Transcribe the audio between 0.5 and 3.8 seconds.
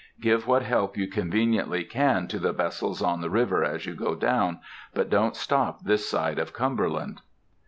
help you conveniently can to the vessels on the river